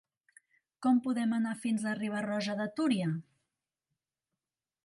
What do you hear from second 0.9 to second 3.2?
podem anar fins a Riba-roja de Túria?